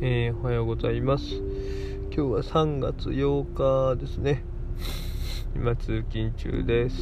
[0.00, 1.24] えー、おはようございます。
[1.34, 4.44] 今日は3月8日ですね。
[5.56, 6.96] 今通勤中です。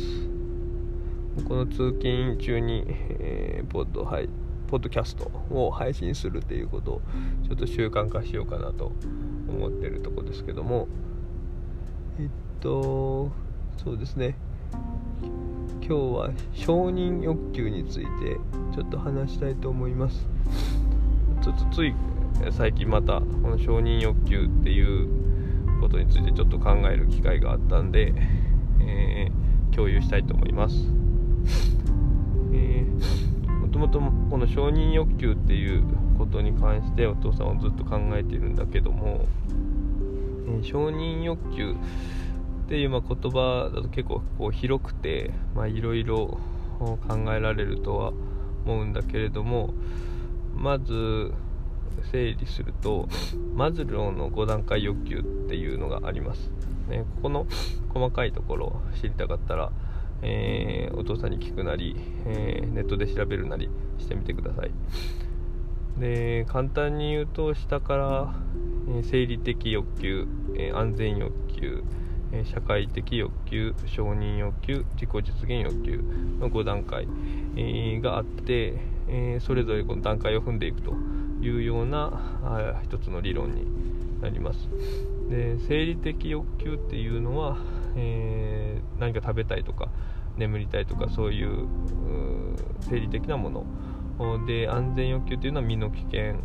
[1.47, 4.31] この通勤中に、えー、ポッドはい
[4.69, 7.03] ポッドキャストを配信するっていうことを
[7.47, 8.93] ちょっと習慣化しようかなと
[9.47, 10.89] 思ってるとこですけども。
[12.19, 12.29] えっ
[12.61, 13.31] と
[13.77, 14.37] そうですね。
[15.87, 18.39] 今日は承認欲求について
[18.75, 20.27] ちょっと話したいと思います。
[21.43, 21.95] ちょっとつい
[22.53, 25.09] 最近またこの承認欲求っていう
[25.81, 28.15] ことについてちょっと考える機会があったんで、
[28.81, 30.77] えー、共有したいと思います、
[32.53, 35.85] えー、もともとこの承認欲求っていう
[36.19, 39.27] ことに関してお父さんはずっと考えているんだけども、
[40.47, 45.31] えー、承認欲求っていうま言葉だと結構こう広くて
[45.69, 46.39] いろいろ
[46.79, 46.99] 考
[47.33, 48.13] えられるとは
[48.65, 49.73] 思うんだけれども
[50.55, 51.33] まず
[52.11, 53.09] 整理すると
[53.55, 56.51] マズローの5段階欲求っていうのがあります、
[56.89, 57.47] ね、ここの
[57.93, 59.73] 細かいところ知りたかったら、
[60.23, 64.71] えー、お父さんに聞くなり、えー、ネットで調べるなりしてみてください。
[65.99, 68.35] で簡単に言うと下から、
[68.89, 71.83] えー、生理的欲求、え安全欲求
[72.45, 76.03] 社会的欲求承認欲求自己実現欲求
[76.41, 77.07] の5段階、
[78.03, 78.75] があって、
[79.09, 80.93] えそれぞれこの段階を踏んでいくと
[81.41, 83.67] いうような一つの理論に
[84.21, 84.69] なります。
[85.31, 87.57] で生理的欲求っていうのは、
[87.97, 89.89] えー、何か食べたいとか
[90.37, 91.67] 眠りたいとかそういう
[92.81, 93.67] 生理的なもの。
[94.47, 96.37] で安全欲求っていうのは身の危険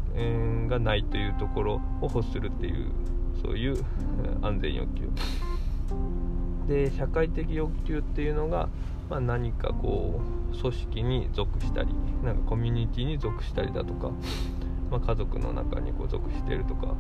[0.68, 2.92] がないというところを欲するっていう
[3.42, 3.86] そういう
[4.42, 5.10] 安全欲求。
[6.68, 8.70] で社会的欲求っていうのが、
[9.10, 10.22] まあ、何かこ
[10.54, 11.90] う組織に属したり
[12.24, 14.12] なんかコミュニティに属したりだとか
[14.92, 16.94] まあ、家族の中にこう属してるとか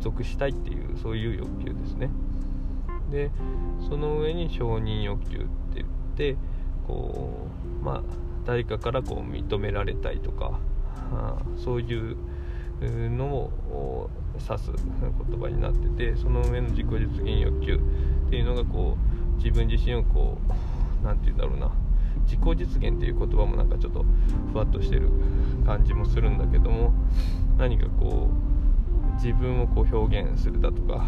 [0.00, 2.10] 属したいっていうそういう欲求ですね。
[3.10, 3.30] で
[3.88, 6.36] その上に承認欲求って言って
[6.86, 7.46] こ
[7.80, 8.02] うまあ
[8.46, 10.58] 誰かからこう認められたいとか
[11.12, 12.16] あそういう
[12.80, 17.80] のを指す言葉になっててその上の自己実現欲求
[18.32, 20.38] っていうのがこう自分自身をこ
[21.02, 21.70] う何て言うんだろうな。
[22.24, 24.06] 自己実現っていう言葉もなんかちょっと
[24.52, 25.10] ふわっとしてる
[25.66, 26.94] 感じもするんだけども
[27.58, 31.04] 何かこう自分をこう表現するだとか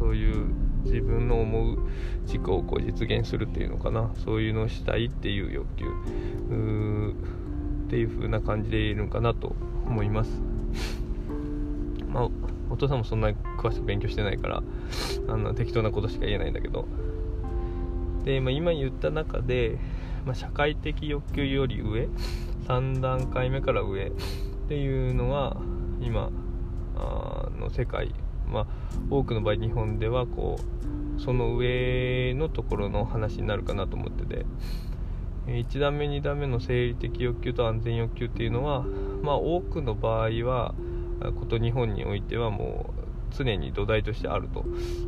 [0.00, 0.46] そういう
[0.82, 1.78] 自分の思う
[2.22, 4.10] 自己をこう実現するっていうのかな。
[4.24, 5.86] そういうのをしたいっていう欲求。
[7.86, 9.54] っていう風な感じでいるのかなと
[9.86, 10.42] 思います。
[12.14, 12.28] まあ
[12.70, 14.62] お父さんもそんなに詳しく勉強してないから
[15.28, 16.86] あの適当なことしか言えないんだけど。
[18.24, 19.78] で、まあ、今言った中で
[20.24, 22.08] まあ、社会的欲求より上
[22.66, 24.10] 3段階目から上っ
[24.68, 25.56] ていうのは
[26.00, 26.30] 今
[26.96, 28.14] あの世界、
[28.46, 28.66] まあ、
[29.10, 34.46] 多くの場合日本ではこうその上のところの話になるかなと思ってて。
[35.46, 38.82] 1段目2段目の生理的欲求と安全欲求っていうのは、
[39.20, 40.74] まあ、多くの場合は
[41.32, 44.64] こと日本においてはもう常に土台としてあると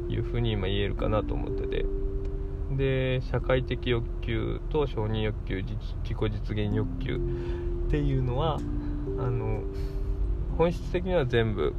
[0.08, 1.86] いうふうに今言えるかなと思ってて。
[2.68, 7.16] で社会的欲求と承認欲求自己実現欲求
[7.86, 8.56] っていうのは
[9.18, 9.62] あの
[10.58, 11.74] 本質的には全部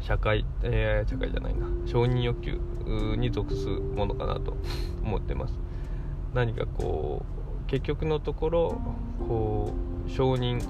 [0.00, 1.66] 社会、えー、社会じゃないな。
[1.86, 2.60] 承認欲求
[3.16, 4.56] に属すものかなと
[5.02, 5.54] 思ってます。
[6.34, 7.24] 何かこ
[7.64, 8.80] う結局のところ
[9.26, 9.72] こ
[10.06, 10.62] う承認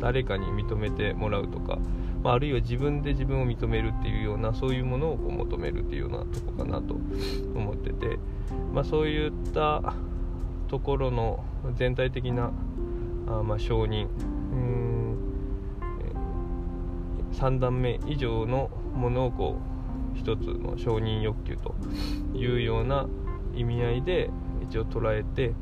[0.00, 1.78] 誰かに認めてもらうとか
[2.22, 6.94] まあ、あるいは自分で自分を認めるっていうようなそういうものをこう求めるっていうようなとこかなと
[7.54, 8.18] 思ってて、
[8.72, 9.94] まあ、そういった
[10.68, 11.44] ところの
[11.74, 12.52] 全体的な
[13.26, 15.16] あまあ承認うん
[17.32, 19.56] 3段目以上のものをこ
[20.14, 21.74] う一つの承認欲求と
[22.34, 23.06] いうような
[23.54, 24.30] 意味合いで
[24.62, 25.54] 一応捉えて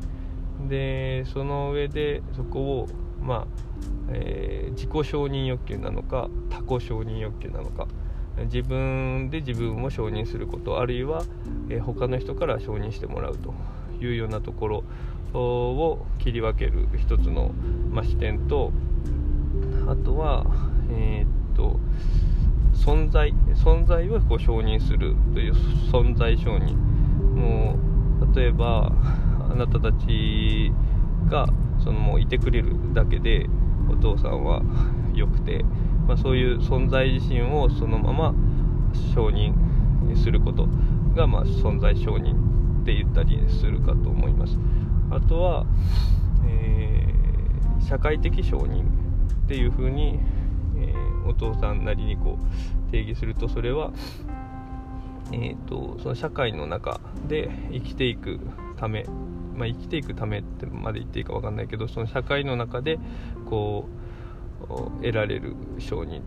[0.69, 2.89] でその上でそこを
[3.21, 3.47] まあ
[4.11, 7.87] えー、自己承認欲求なのか他己承認欲求なのか。
[8.45, 11.25] 自分で自分を承認することあるいは、
[11.71, 13.53] えー、他の人から承認してもらうと
[14.01, 14.85] いうようなところ
[15.35, 17.51] を切り分ける一つの、
[17.91, 18.73] まあ、視点と
[19.89, 20.47] あとは、
[20.93, 21.81] えー、っと
[22.75, 25.55] 存在存在をこう承認するという
[25.91, 26.77] 存在承認。
[26.77, 27.77] も
[28.21, 28.93] う例えば
[29.51, 30.73] あなたたち
[31.29, 31.49] が
[31.83, 33.47] そのもういてくれるだけで
[33.99, 34.63] お父さんは
[35.15, 35.65] 良くて、
[36.07, 38.35] まあ、そういう存在自身をそのまま
[39.15, 39.55] 承認
[40.17, 40.69] すること
[41.15, 44.57] が、まあ、存在承認って言ったりするかと思います。
[45.11, 45.67] あとは、
[46.47, 50.19] えー、社会的承認っていうふうに、
[50.77, 53.93] えー、お父さんなりにこう定義するとそれは、
[55.33, 58.41] えーと、その社会の中で生きていく
[58.77, 59.05] ため、
[59.57, 62.99] まあ、生きていくためってまで言っていいか分かんないけどその社会の中で
[63.49, 63.89] こ
[64.63, 66.23] う得られる承認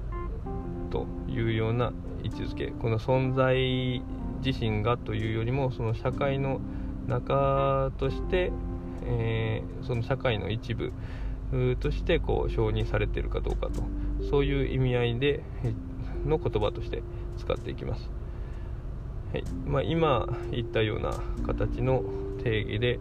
[0.90, 2.68] というような位置づけ。
[2.68, 4.02] この存在
[4.44, 6.60] 自身がというよりもその社会の
[7.08, 8.52] 中として、
[9.06, 10.94] えー、その社会の一部
[11.80, 13.84] としてこう承認されているかどうかと
[14.30, 15.44] そういう意味合いで
[16.26, 17.04] の言葉として
[17.38, 18.10] 使っていきます、
[19.34, 19.44] はい。
[19.66, 21.12] まあ、今言ったような
[21.46, 22.04] 形の
[22.44, 23.00] 定義で、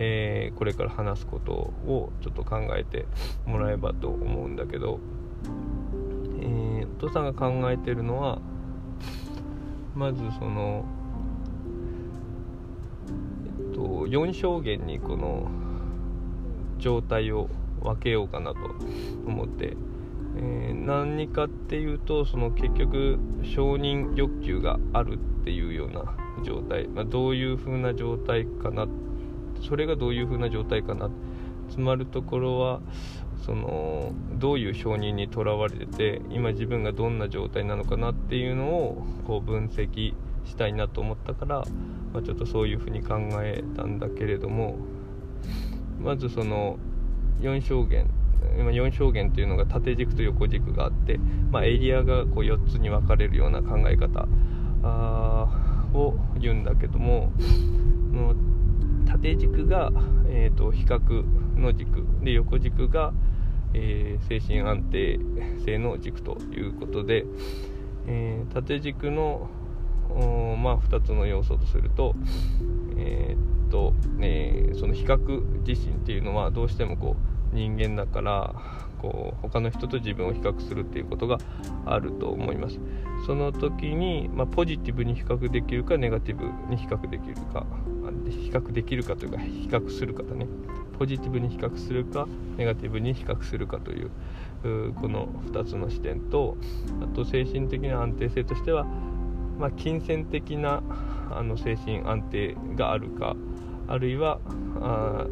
[0.00, 3.06] えー、これから話すことをちょっと考えて
[3.46, 5.00] もらえばと思うんだけど、
[6.40, 8.38] えー、お父さんが考えてるのは
[9.96, 10.84] まずその、
[13.58, 15.48] えっと、4証言にこの
[16.78, 17.48] 状態を
[17.82, 18.60] 分けようかなと
[19.26, 19.76] 思って、
[20.36, 28.88] え、何かっていうとその結局承認欲求があるっていうような状態、まあ、どういう風な状態かなっ
[29.66, 31.10] それがどういう風な状態かな。
[31.70, 32.80] つまるところは
[33.44, 40.14] そのどういう承認にとらわれてて今自分がどんな状態なのかなっていうのをこう分析
[40.44, 41.62] したいなと思ったから、
[42.12, 44.76] まあ、ちょっとそういうふうに考えたんだけれども
[46.00, 46.78] まずその
[47.40, 48.10] 4証言
[48.58, 51.18] 今4証言っていうのが縦軸と横軸があって、
[51.50, 54.26] まあ、エリアがこう4つに分かれるような考え方
[55.92, 57.32] を言うんだけども
[59.08, 59.90] 縦軸が、
[60.28, 61.24] えーと、比較
[61.56, 63.12] の軸で横軸が、
[63.74, 65.18] えー、精神安定
[65.64, 67.24] 性の軸ということで、
[68.06, 69.48] えー、縦軸の
[70.08, 72.14] まあ、2つの要素とすると,、
[72.96, 75.18] えー、っとえ、その比較
[75.66, 77.16] 自身っていうのはどうしてもこ
[77.52, 81.38] う人間だからこう他の人と自分を比較するっていうことが
[81.86, 82.78] あると思います。
[83.26, 87.66] その時に、まあ、ポジティブに比較できるかネガティブに比較できるか
[88.28, 90.46] 比較できるかというか比較するかだね。
[90.98, 94.10] ポジティブに比較するかネガティブに比較するかという
[94.94, 96.56] この2つの視点と
[97.00, 98.84] あと精神的な安定性としては、
[99.58, 100.82] まあ、金銭的な
[101.30, 103.36] あの精神安定があるか
[103.86, 104.40] あるいは
[104.80, 105.26] あ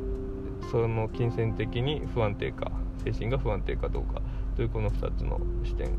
[0.70, 2.70] その金銭的に不安定か。
[3.12, 4.20] 精神が不安定かどうか。
[4.56, 5.90] というこの2つの視点。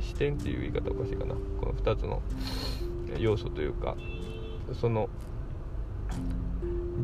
[0.00, 1.34] 視点っていう言い方おかしいかな。
[1.60, 2.22] この2つの
[3.18, 3.96] 要素というか
[4.74, 5.08] その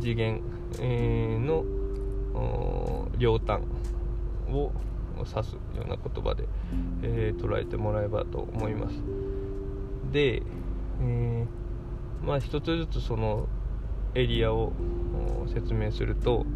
[0.01, 0.41] 次元、
[1.47, 1.65] の
[3.19, 3.61] 両端
[4.51, 4.73] を
[5.19, 6.49] 指すような言葉で、
[7.03, 8.97] え、捉えてもらえばと思います。
[10.11, 10.43] で、
[11.01, 13.49] えー、まあ一つずつその
[14.15, 14.73] エリアを
[15.53, 16.47] 説明すると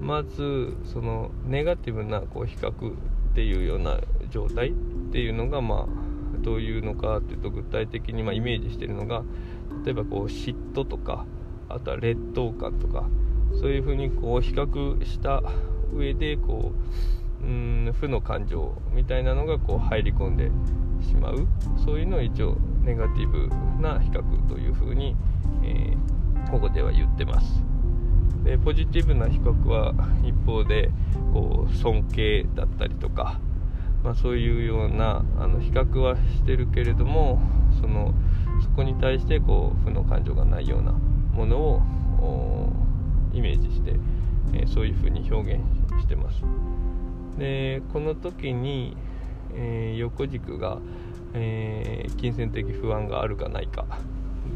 [0.00, 2.94] まずそのネガティブなこう比較っ
[3.34, 3.98] ていうような
[4.30, 4.72] 状態っ
[5.12, 9.22] ていうのがまあどういうのかっていうと具体的にまイメージしてるのが
[9.84, 11.24] 例えばこう嫉妬とか
[11.68, 13.08] あとは劣等感とか
[13.58, 15.42] そういうふうにこう比較した
[15.92, 16.72] 上でこ
[17.42, 20.50] ううん負の感情みたいなのがこう入り込んで
[21.06, 21.46] しまう
[21.84, 23.48] そういうのを一応ネガティブ
[23.80, 25.16] な比較というふうに、
[25.62, 27.65] えー、ここでは言ってます。
[28.46, 29.92] でポジティブな比較は
[30.24, 30.90] 一方で
[31.32, 33.40] こう尊敬だったりとか、
[34.04, 37.42] まあ、そういうようなあの比較はしてるけれども
[37.80, 38.14] その
[38.62, 42.72] そこに対してこう負の感情がないようなものを
[43.32, 43.96] イメージして、
[44.54, 45.62] えー、そういうふうに表現
[46.00, 46.40] してます。
[47.38, 48.96] でこの時に、
[49.56, 50.78] えー、横軸が、
[51.34, 53.86] えー、金銭的不安があるかないか。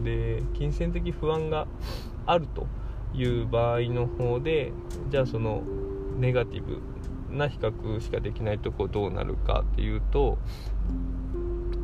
[0.05, 1.67] で金銭的不安が
[2.25, 2.69] あると
[3.15, 4.73] いう場合の方で
[5.11, 5.63] じゃあその
[6.19, 6.81] ネガティブ
[7.35, 10.39] な比較しかできないとこどうなるかっていうと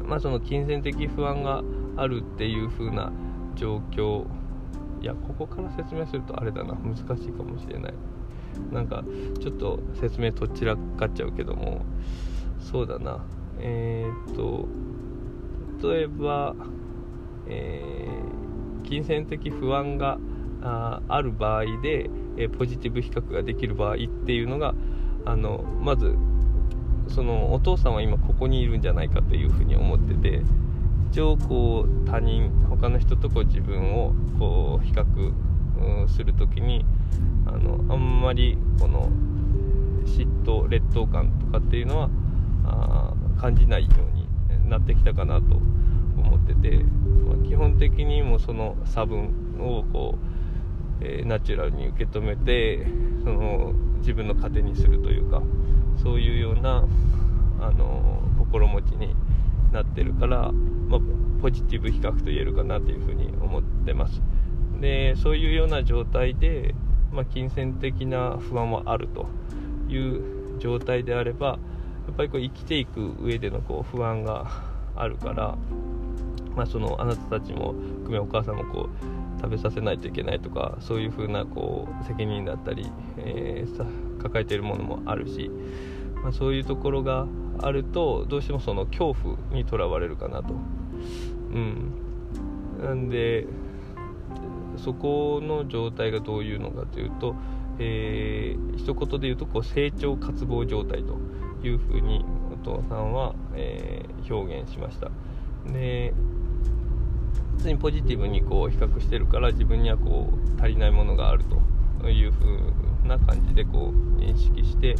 [0.04, 1.62] まあその金銭的不安が
[1.96, 3.12] あるっていう風な
[3.54, 4.26] 状況
[5.00, 7.94] いやここから説明するとあれだな難しいかもしれない。
[8.72, 9.04] なんか
[9.40, 11.84] ちょっと説明とっちらかっちゃうけども
[12.58, 13.24] そうだな。
[13.58, 14.66] えー、っと
[15.88, 16.54] 例えば、
[17.46, 20.18] えー、金銭的不安が
[20.62, 23.96] あある場合で、えポジティブ比較ができる場合っ
[24.26, 24.74] ていうのが
[25.24, 26.14] あのまず
[27.08, 30.42] そのお父さんは今ここにいるんじゃないかというふうに思ってて
[31.10, 35.06] 一応こう他人他の人とこう自分をこう比較、
[36.08, 36.84] する時に
[37.46, 39.10] あのあんまりこの
[40.04, 42.10] 嫉妬劣等感とかっていうのは
[42.64, 45.56] あ感じないようになってきたかなと
[46.16, 50.35] 思ってて、まあ、基本的にもその差分をこう
[51.00, 52.86] え、ナチュラルに受け止めて
[53.24, 55.42] その自分の糧にするというか
[56.02, 56.84] そういうような
[57.60, 59.14] あの心持ちに
[59.72, 61.00] なってるから、まあ、
[61.42, 64.22] ポジティブ比較と言えるかなというふうに思ってます。
[64.80, 66.74] でそういうような状態で、
[67.12, 69.26] まあ、金銭的な不安はあると
[69.88, 71.58] いう状態であればや
[72.12, 74.46] っぱりこう生きていく上でのこう不安が
[74.94, 75.56] あるから、
[76.54, 85.50] まあ、そのあなたたちも含めお母さんもこう食べさせないといけないとかそういうふうなこう責任だったり、えー、抱えているものもあるし、
[86.22, 87.26] まあ、そういうところが
[87.60, 90.54] あるとどうしてもその恐怖にとらわれるかなと。
[91.52, 91.92] うん、
[92.82, 93.46] なんで
[94.76, 97.34] そこの状態がどういうのかというと、
[97.78, 101.18] えー、一言で言うとこう成長渇望状態と
[101.66, 105.10] いうふうにお父さんは、えー、表現しました
[105.72, 106.12] で
[107.56, 111.44] 普通にポジティブにこう比較してるから自分にはこう足りないものがある
[112.00, 114.96] というふうな感じでこう認識して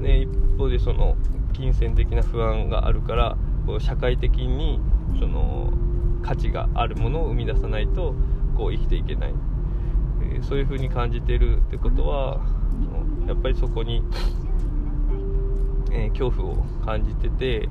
[0.00, 1.16] で一方でその
[1.52, 3.36] 金銭的な不安があるから
[3.66, 4.80] こう社会的に
[5.18, 5.72] その
[6.22, 8.14] 価値があるものを生み出さないと
[8.56, 9.34] こう生きていけない、
[10.22, 12.40] えー、そういう風に感じてるってことは
[12.84, 14.02] そのやっぱりそこに、
[15.92, 17.68] えー、恐怖を感じてて、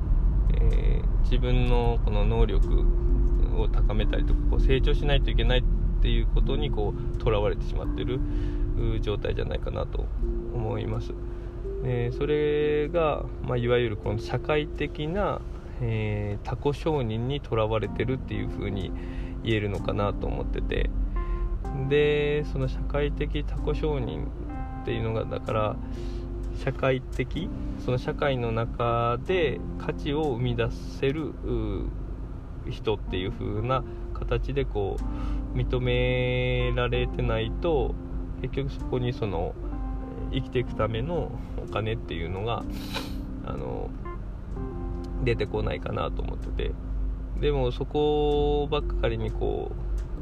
[0.54, 2.84] えー、自分のこの能力
[3.62, 5.62] を高めたりとかこう成長しないといけないっ
[6.02, 8.20] ていうことにこうとらわれてしまってる
[9.00, 10.06] 状態じゃないかなと
[10.54, 11.12] 思います。
[11.84, 15.40] えそれが、まあ、いわゆるこの社会的な、
[15.80, 18.92] えー、他己承認にとらわれてるっていう風に
[19.42, 20.90] 言えるのかなと思ってて
[21.88, 24.26] でその社会的他己承認
[24.82, 25.76] っていうのがだから
[26.62, 27.48] 社会的
[27.84, 31.32] その社会の中で価値を生み出せる
[32.68, 33.82] 人っていう風な
[34.14, 34.96] 形でこ
[35.54, 37.94] う認められてないと
[38.42, 39.54] 結局そこにその
[40.32, 42.62] 生きていくためのお金っていうのが
[43.46, 43.90] あの
[45.24, 46.72] 出てこないかなと思ってて。
[47.40, 49.72] でもそこばっかりにこ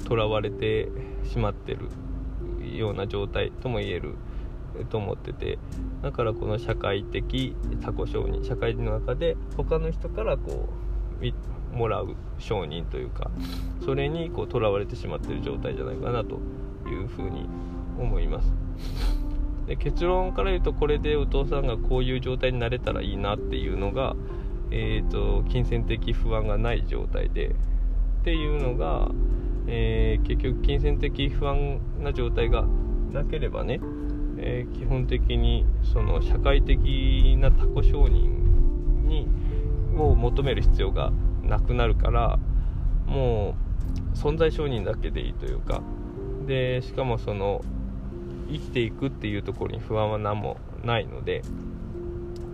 [0.00, 0.88] うとらわれて
[1.24, 1.88] しまってる
[2.76, 4.14] ような状態とも言える
[4.88, 5.58] と思ってて。
[6.02, 10.68] だからこの社会的他己承認社会の中で他の人からこ
[11.20, 11.22] う
[11.78, 13.30] もらう承認というか
[13.84, 16.40] それにこうとらわれてしまってる状態じゃないかなと
[16.88, 17.48] いうふうに
[17.98, 18.52] 思います。
[19.66, 24.16] で結論から言うとこれでお父さんがこういう状態になれたらいいなっていうのが、
[24.70, 29.10] えーと、金銭的不安がない状態でっていうのが、
[29.66, 32.64] えー、結局金銭的不安な状態が
[33.12, 33.80] なければね、
[34.38, 39.28] えー、基本的にその社会的な他己承認に
[39.98, 41.12] を求める必要が
[41.48, 42.38] なくなるから
[43.06, 43.54] も
[44.14, 45.82] う存在承認だけでいいというか。
[46.46, 47.62] でしかもその
[48.50, 51.42] 生きていくっていうところに不安は何もないので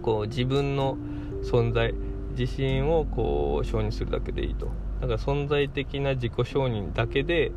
[0.03, 0.99] こう自分の
[1.45, 1.95] 存在
[2.37, 4.67] 自信をこう承認するだけでいいと。
[5.01, 7.53] だから存在的な自己承認だけで、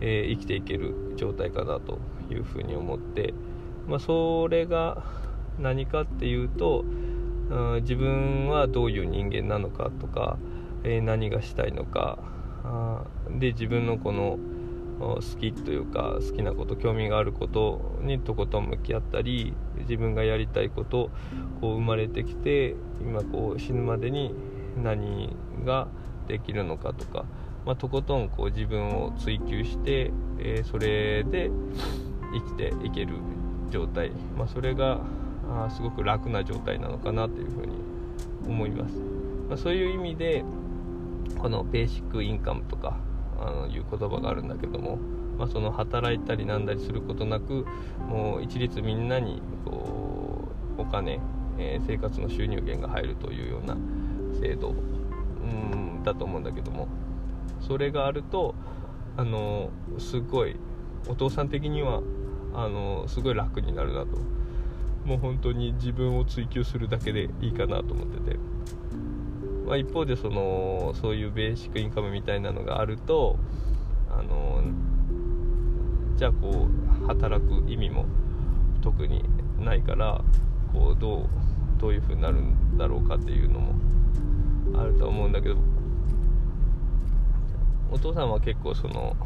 [0.00, 1.98] えー、生きていける状態かなと
[2.30, 3.34] いうふうに思って、
[3.86, 5.02] まあ、それが
[5.58, 6.84] 何かっていうと、
[7.50, 10.38] うん、自分はどういう人間なのかとか、
[10.86, 12.18] え、何がしたいのか。
[12.64, 14.38] あで自分のこの
[14.98, 21.10] 好きというか好きなこと興味があることにとことん向き合ったり自分がやりたいこと
[21.60, 24.34] こう生まれてきて今こう死ぬまでに
[24.82, 25.88] 何が
[26.26, 27.24] できるのかとか、
[27.64, 31.50] まあ、とことんこう自分を追求して、えー、それで
[32.32, 33.14] 生きていける
[33.70, 35.00] 状態、まあ、それが
[35.48, 37.76] あすごく楽な状態なのかなというふうに
[38.46, 38.94] 思います、
[39.48, 40.44] まあ、そういう意味で
[41.38, 42.96] このベーシックインカムとか
[43.38, 44.98] あのいう言葉があるんだけども、
[45.38, 47.66] まあ、その働いたりなんだりすることなく
[48.08, 51.20] もう一律みんなにこうお金、
[51.58, 53.76] えー、生活の収入源が入るというような
[54.40, 54.74] 制度う
[55.44, 56.88] んだと思うんだけども
[57.60, 58.54] それがあると
[59.16, 60.56] あのすごい
[61.08, 62.02] お父さん的には
[62.54, 64.18] あのすごい楽になるなと
[65.04, 68.55] もう本当に自分を追求するだけでいいかなと思ってて。
[69.66, 73.36] まあ、一方でそのそういうベーシックインカムみたいなのがあると
[74.08, 74.62] あの
[76.16, 76.68] じゃあこ
[77.02, 78.06] う働く意味も
[78.80, 79.24] 特に
[79.58, 80.22] ないから
[80.72, 81.26] こうどう
[81.78, 83.74] どういう風になるんだろうかっていうのも
[84.80, 85.56] あると思うんだけど
[87.90, 89.16] お父さんは結構その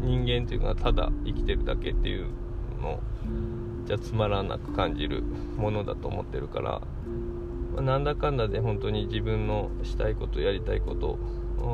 [0.00, 2.26] 人間っていうのはただ生きてるだけっていう
[2.80, 3.00] の
[3.86, 5.22] じゃつまらなく感じる
[5.56, 6.82] ものだと思ってるから
[7.74, 11.18] ま、なんだかんだで本当に自分のしたいことやりたいこと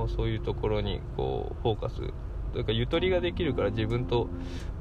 [0.09, 1.97] そういうところにこうフォーカス
[2.53, 4.29] というかゆとりができるから自分と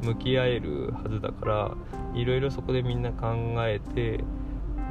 [0.02, 1.76] 向き合えるはずだから
[2.16, 4.24] いろいろそこでみんな考えて、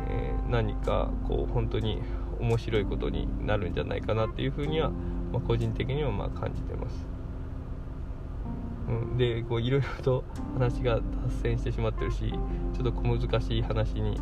[0.09, 2.01] えー、何かこう本当に
[2.41, 4.91] 面白いことになるんじゃないかなっていうふうには、
[5.33, 7.07] まあ、個人的にはまあ感じてます。
[8.89, 11.03] うん、でこういろいろと話が脱
[11.43, 12.33] 線してしまってるし
[12.73, 14.19] ちょっと小難しい話に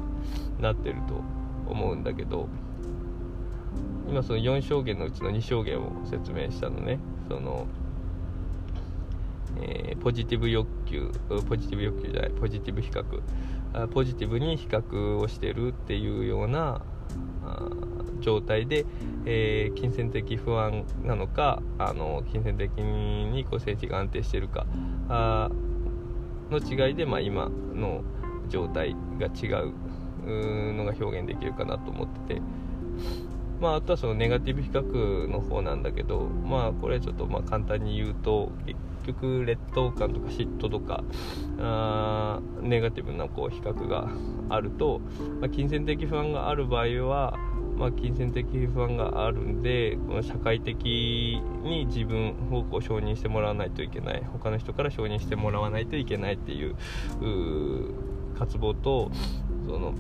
[0.61, 1.23] なってると
[1.69, 2.49] 思うんだけど
[4.09, 6.99] 今その4証言のうちの2証言を説明したのね。
[7.29, 7.67] その、
[9.61, 11.11] えー、ポジティブ欲求
[11.49, 13.05] ポジティブ欲求じゃないポジティブ比較。
[13.89, 16.81] ポジティブに比較をしてるっていうような
[18.21, 18.87] 状態で、
[19.27, 24.67] えー、金銭的不安なのかあの金銭的にこう政治が安定してるか
[25.09, 25.51] あ
[26.51, 28.03] の違いで、まあ、今の
[28.49, 29.73] 状態が違う。
[30.29, 32.43] のが表現できるかなと思ってて。
[33.61, 41.03] まあ、あとはそのネガティブ比較の方なんだけど、まあ、これちょっとまあ簡単に言うと結局劣等感とか嫉妬とか
[41.59, 44.09] あネガティブなこう比較が
[44.51, 45.01] あると、
[45.41, 47.39] まあ、金銭的不安がある場合は、
[47.77, 50.77] まあ、金銭的不安があるんでこの社会的
[51.63, 56.77] に自分をこう承認してもらわないといけない他の人から承認してもらわないといけないっていう
[58.39, 59.11] 渇望と
[59.67, 59.95] その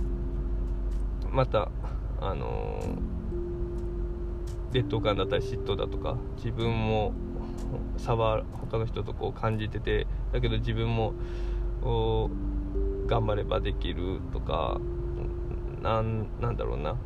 [1.37, 1.71] また
[2.19, 7.13] あのー、劣等感だったり嫉妬だとか自分も
[7.99, 11.13] 差は他の人とこう感じててだけど自分も
[13.07, 14.81] 頑張ればできるとか
[15.83, 16.97] なんなんだろうな、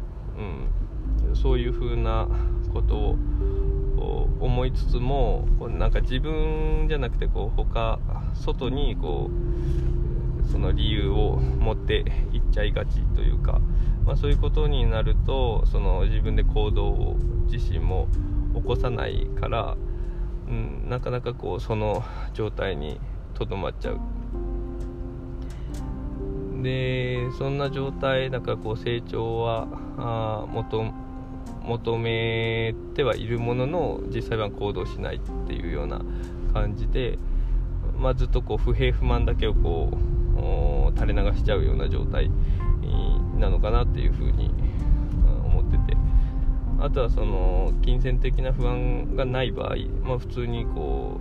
[1.26, 2.28] うん、そういう風な
[2.72, 5.44] ことを思いつつも
[5.76, 7.98] なんか自分じゃなくてこう他
[8.34, 9.79] 外にこう
[10.50, 13.60] その理由を持っていっちゃいがちというか、
[14.04, 17.16] まあ、そういうことになるとその自分で行動を
[17.50, 18.08] 自身も
[18.54, 19.76] 起こさないから
[20.50, 22.02] うん、なかなかこうその
[22.34, 23.00] 状態に
[23.34, 24.00] とどまっちゃう。
[26.62, 30.92] でそんな状態だからこう成長はあ求
[31.62, 36.02] 求めてはいるものの実際は行動しないっていうような
[36.52, 37.18] 感じで、
[37.96, 40.19] まあ、ずっとこう不平不満だけをこう
[40.94, 42.30] 垂れ流しちゃうような状態
[43.38, 44.50] なのかなっていうふうに
[45.44, 45.96] 思ってて。
[46.82, 51.20] あとはその金銭的な不安がない場合、まあ、普通にこ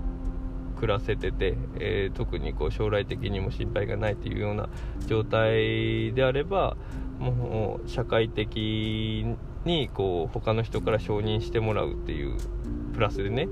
[0.77, 4.69] う暮らせてて、えー、特にこう将来的にも心配がないというような
[5.05, 6.77] 状態であれば
[7.19, 9.25] もう社会的
[9.69, 12.37] にこう他の人から承認してもらうっていう
[12.93, 13.47] プラスでね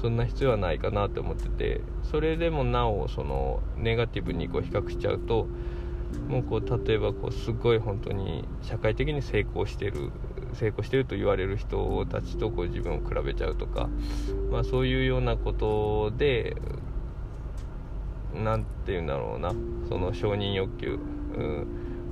[0.00, 5.48] そんな必要はないかなって思っててそれでもなおそのネガティブにこう比較しちゃうと
[6.28, 10.12] もうこう例えばこうすごい本当に社会的に成功してる
[10.54, 13.88] 成功してると言われる人たちとこう自分を比べちゃうとか、
[14.50, 16.56] まあ、そういうようなことで
[18.34, 19.50] 何て言うんだろうな
[19.88, 20.98] その承認欲求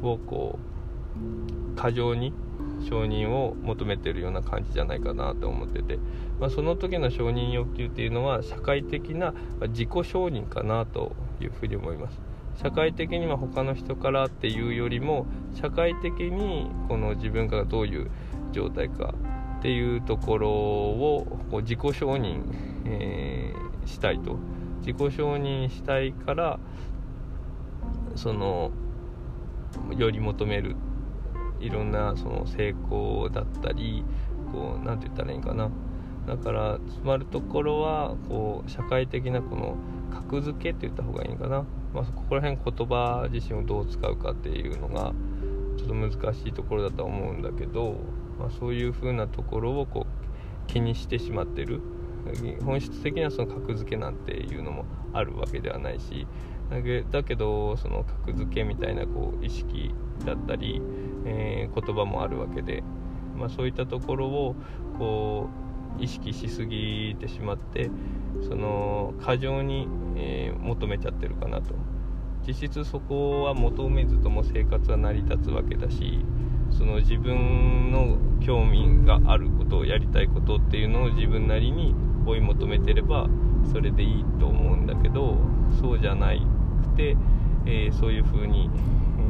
[0.02, 2.32] をこう過剰に
[2.80, 5.98] 承認を求めてるような感じじゃないかなと思ってて、
[6.38, 9.34] まあ、その時の承認欲求っていうのは社会的な
[9.68, 12.20] 自己承認かなというふうに思います。
[12.56, 18.10] 社会的には他の人からっていうよりも社会的にこの自分がどういう
[18.52, 19.14] 状態か
[19.58, 22.42] っていうところをこう自己承認、
[22.86, 24.38] えー、したいと
[24.80, 26.58] 自己承認したいから
[28.14, 28.70] その
[29.96, 30.76] より求める
[31.60, 34.04] いろんなその成功だったり
[34.52, 35.70] こう何て言ったらいいかな。
[36.26, 39.76] だからつまるところはこう社会的なこの
[40.10, 41.64] 格付けって言った方がいいのかな、
[41.94, 45.12] まあ、ここら辺言葉自身をどう使うかっていうのが
[45.76, 48.00] ちょっと難しいところだとは思うんだけど、
[48.40, 51.80] まあ、そういう風なところをこう気にしてしまってる。
[52.64, 56.26] 本質的にはその格付けなんていうのもあるわけではないし。
[57.12, 60.82] だけどその格付けみたいなこう意識だったり、
[61.26, 62.82] えー、言葉もあるわけで、
[63.36, 64.56] まあ、そういったところを
[64.98, 65.48] こ
[65.98, 67.90] う意識しすぎてしまって
[68.48, 71.74] その過剰に、えー、求めちゃってるかなと。
[72.46, 76.20] 実質そこは求めずとも生活は成り立つわけだし
[76.70, 83.28] その自分の興味があることをやりたいことっていうのを自分なりに追い求めてれば
[83.72, 85.38] それでいいと思うんだけど
[85.80, 87.16] そうじゃなくて、
[87.66, 88.70] えー、そういう風に、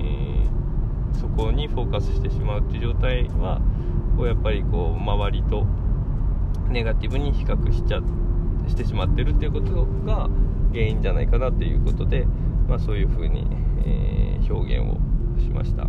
[0.00, 0.65] えー、
[1.14, 3.60] そこにフォーカスしてしまうっていう状態は
[4.16, 5.66] こうやっぱりこう周りと
[6.68, 8.00] ネガティブに比較しちゃ
[8.68, 10.28] してしまってるっていうことが
[10.72, 12.26] 原因じゃないかなっていうことで、
[12.68, 13.46] まあ、そういうふうに、
[13.84, 14.98] えー、表現を
[15.40, 15.86] しました。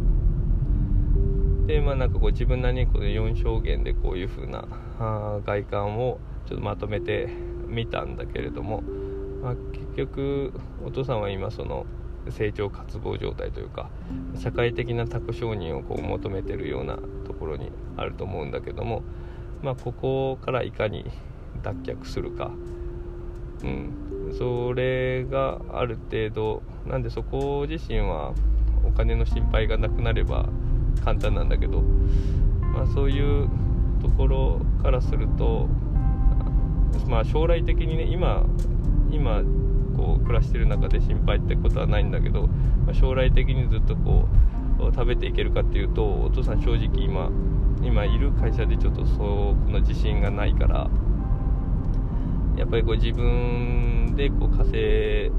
[1.66, 4.66] でまあなんかこう自分なりにこの4証言でこういうふうな
[5.00, 7.28] あ外観をちょっとまとめて
[7.68, 8.84] みたんだけれども、
[9.44, 10.54] まあ、結局
[10.86, 11.86] お父さんは今その
[12.32, 13.90] 成長渇望状態というか
[14.38, 19.04] 社会的な託承認をこう求めてるようなところにあると思うんだけども、
[19.62, 21.06] まあ、ここからいかに
[21.63, 22.52] 脱却するか、
[23.63, 28.34] うん、それがある程度なんでそこ自身は
[28.86, 30.48] お金の心配がなくなれば
[31.04, 33.50] 簡単なんだけど、まあ、そういう
[34.02, 35.68] ところからすると、
[37.08, 38.46] まあ、将来的にね今
[39.12, 39.42] 今
[39.98, 42.44] こう暮らしてる中で心配ってことはないんだけど、
[42.86, 44.28] まあ、将来的にずっとこ
[44.80, 47.32] う食べていけるかっていうとお父さん正直今
[47.82, 50.90] 今いる会社でちょっとそこの自信がないから
[52.56, 55.32] やっぱりこう自分でこう稼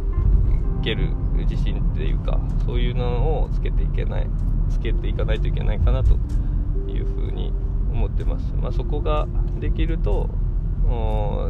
[0.83, 4.27] げる自信っていうかそういうのをつけていけない
[4.71, 6.15] つけていかないといけないかなと
[6.89, 7.53] いうふうに
[7.93, 9.27] 思ってます、まあ、そこが
[9.61, 10.29] できると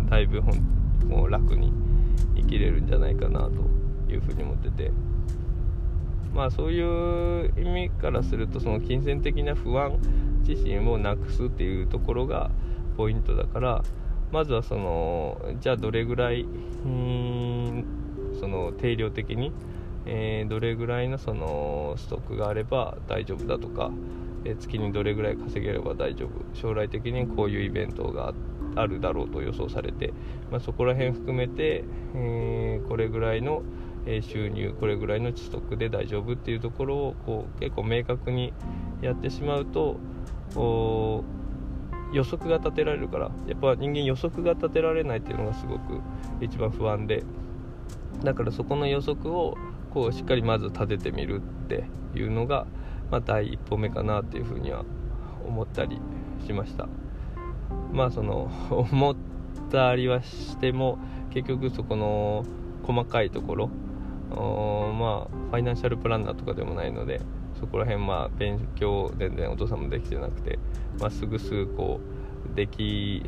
[0.09, 0.43] だいぶ
[1.07, 1.73] もう楽に
[2.37, 3.53] 生きれるんじゃないかなと
[4.11, 4.91] いうふうに思ってて。
[6.35, 9.99] まあそういう意味からするとその金銭的な不安
[10.47, 12.51] 自身をなくすっていうところが
[12.97, 13.83] ポイントだから
[14.31, 16.47] まずはそのじゃあどれぐらい
[18.39, 19.53] その定量的に、
[20.07, 23.91] えー、どれぐらいのそのストックがあれば大丈夫だとか、
[24.45, 30.13] えー、月にどれぐらい稼げれば大丈夫将来的にこういうイベントがあってあるだろうと予想されて、
[30.51, 33.63] まあ、そこら辺含めて、えー、これぐらいの
[34.23, 38.55] 収入これぐらいのストックで大丈夫っていうところをこう結構明確に
[39.03, 39.99] やってしまうと
[42.13, 46.01] 予測が立てられるからやっぱ人間予測が立てられないっていうのがすごく
[46.41, 47.23] 一番不安で
[48.25, 49.57] だからそこの予測を
[49.93, 52.67] こうしっかりまず立ててみるっていうのが、
[53.11, 54.85] まあ、第一歩目かなっていうふうには
[55.47, 56.01] 思ったり
[56.47, 56.89] しました。
[57.93, 59.17] まあその 思っ
[59.71, 60.99] たりはしても
[61.31, 62.45] 結局そこの
[62.83, 63.71] 細かいところ
[64.31, 67.21] まあファイナンシャルプランナーとかでもないので
[67.61, 70.59] そこら辺まあ勉強全然お父さんもできてなくて、
[71.01, 72.01] まあ、すぐすぐこ
[72.53, 73.23] うでき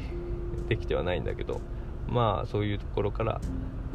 [0.68, 1.61] できてはないんだけど
[2.09, 3.40] まあそういうところから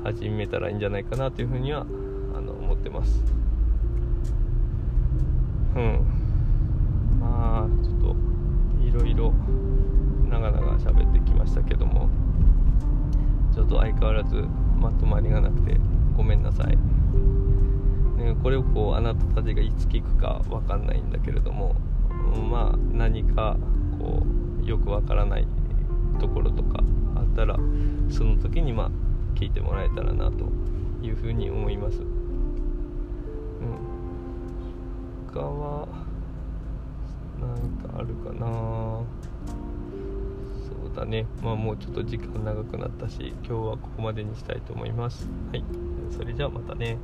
[0.04, 1.86] 始めたらいいんじゃないかなというふうには
[2.36, 3.24] あの思ってます。
[5.76, 6.00] うん。
[7.20, 8.16] まあちょっと
[8.86, 9.34] いろいろ
[10.30, 12.10] 長々喋ってきましたけども
[13.54, 14.36] ちょっと相変わらず
[14.78, 15.78] まとまりがなくて
[16.16, 16.78] ごめんなさい。
[18.18, 21.76] ね、これをこうあなたたちがいつ聞くか分かんないんだけれども
[22.50, 23.58] まあ何か
[24.00, 24.24] こ
[24.64, 25.48] うよくわからない
[26.20, 26.82] ところとか
[27.16, 27.58] あったら
[28.10, 28.92] その時にまあ
[29.36, 30.46] 聞いてもらえたらなと
[31.02, 32.00] いうふうに思います。
[32.00, 32.08] うん、
[35.34, 35.88] 他は
[37.40, 39.02] 何かあるかな。
[40.96, 45.28] たねまあもうちょっと時間長くなったし今日はここまでにしたいと思います。
[45.52, 45.64] はい
[46.12, 46.98] それじゃあまたね。